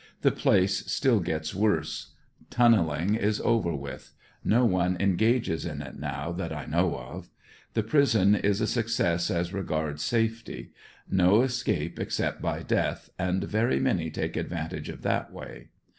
The 0.21 0.31
place 0.31 0.91
still 0.91 1.19
gets 1.19 1.53
worse. 1.53 2.15
Tunneling 2.49 3.13
is 3.13 3.39
over 3.41 3.75
with; 3.75 4.13
no 4.43 4.65
one 4.65 4.97
engages 4.99 5.63
in 5.63 5.79
it 5.83 5.99
now 5.99 6.31
that 6.31 6.51
I 6.51 6.65
know 6.65 6.95
of. 6.97 7.29
The 7.75 7.83
priso:: 7.83 8.39
is 8.43 8.59
a 8.61 8.65
success 8.65 9.29
as 9.29 9.53
regards 9.53 10.01
safety; 10.03 10.71
no 11.07 11.43
escape 11.43 11.99
except 11.99 12.41
by 12.41 12.63
death, 12.63 13.11
and 13.19 13.43
very 13.43 13.79
many 13.79 14.09
take 14.09 14.35
advantage 14.35 14.89
of 14.89 15.03
that 15.03 15.31
way. 15.31 15.67